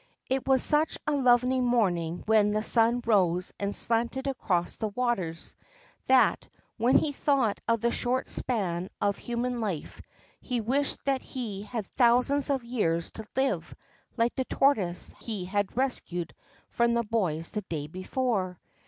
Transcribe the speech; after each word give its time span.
It 0.31 0.47
was 0.47 0.63
such 0.63 0.97
a 1.05 1.11
lovely 1.15 1.59
morning 1.61 2.23
when 2.25 2.49
the 2.49 2.63
sun 2.63 3.03
rose 3.05 3.53
and 3.59 3.75
slanted 3.75 4.25
across 4.25 4.75
the 4.77 4.87
waters, 4.87 5.55
that, 6.07 6.47
when 6.77 6.97
he 6.97 7.11
thought 7.11 7.59
of 7.67 7.81
the 7.81 7.91
short 7.91 8.27
span 8.27 8.89
of 8.99 9.19
human 9.19 9.59
life, 9.61 10.01
he 10.39 10.59
wished 10.59 11.03
that 11.05 11.21
he 11.21 11.61
had 11.61 11.85
thousands 11.85 12.49
of 12.49 12.63
years 12.65 13.11
to 13.11 13.27
live, 13.35 13.75
like 14.17 14.33
the 14.33 14.45
tortoise 14.45 15.13
he 15.21 15.45
had 15.45 15.77
rescued 15.77 16.33
from 16.71 16.95
the 16.95 17.03
boys 17.03 17.51
the 17.51 17.61
day 17.61 17.85
before. 17.85 18.59